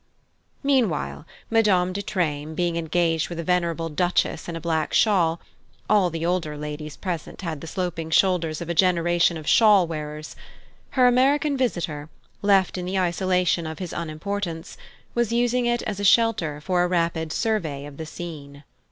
Meanwhile, 0.63 1.27
Madame 1.51 1.93
de 1.93 2.01
Treymes 2.01 2.55
being 2.55 2.75
engaged 2.75 3.29
with 3.29 3.39
a 3.39 3.43
venerable 3.43 3.87
Duchess 3.87 4.49
in 4.49 4.55
a 4.55 4.59
black 4.59 4.95
shawl 4.95 5.39
all 5.87 6.09
the 6.09 6.25
older 6.25 6.57
ladies 6.57 6.97
present 6.97 7.41
had 7.41 7.61
the 7.61 7.67
sloping 7.67 8.09
shoulders 8.09 8.61
of 8.61 8.67
a 8.69 8.73
generation 8.73 9.37
of 9.37 9.47
shawl 9.47 9.85
wearers 9.85 10.35
her 10.97 11.05
American 11.05 11.55
visitor, 11.55 12.09
left 12.41 12.79
in 12.79 12.85
the 12.85 12.97
isolation 12.97 13.67
of 13.67 13.77
his 13.77 13.93
unimportance, 13.93 14.75
was 15.13 15.31
using 15.31 15.67
it 15.67 15.83
as 15.83 15.99
a 15.99 16.03
shelter 16.03 16.59
for 16.59 16.81
a 16.83 16.87
rapid 16.87 17.31
survey 17.31 17.85
of 17.85 17.97
the 17.97 18.07
scene. 18.07 18.63